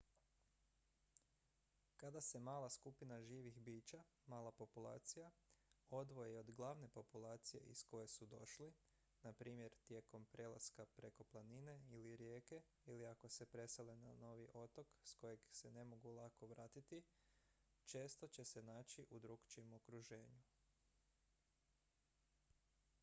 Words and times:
kada 2.01 2.21
se 2.21 2.39
mala 2.39 2.69
skupina 2.69 3.21
živih 3.23 3.59
bića 3.59 4.03
mala 4.27 4.51
populacija 4.51 5.31
odvoji 5.89 6.35
od 6.37 6.51
glavne 6.51 6.87
populacije 6.87 7.59
iz 7.63 7.83
koje 7.83 8.07
su 8.07 8.25
došli 8.25 8.73
na 9.21 9.33
primjer 9.33 9.75
tijekom 9.85 10.25
prelaska 10.25 10.85
preko 10.85 11.23
planine 11.23 11.83
ili 11.89 12.15
rijeke 12.15 12.61
ili 12.85 13.05
ako 13.07 13.29
se 13.29 13.45
presele 13.45 13.95
na 13.95 14.13
novi 14.13 14.47
otok 14.53 14.87
s 15.03 15.13
kojeg 15.13 15.39
se 15.51 15.71
ne 15.71 15.83
mogu 15.83 16.11
lako 16.11 16.47
vratiti 16.47 17.03
često 17.85 18.27
će 18.27 18.45
se 18.45 18.63
naći 18.63 19.05
u 19.09 19.19
drukčijem 19.19 19.73
okruženju 19.73 20.41